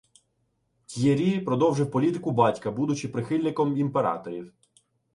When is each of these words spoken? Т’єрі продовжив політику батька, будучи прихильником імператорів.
Т’єрі 0.85 1.39
продовжив 1.39 1.91
політику 1.91 2.31
батька, 2.31 2.71
будучи 2.71 3.07
прихильником 3.09 3.77
імператорів. 3.77 4.53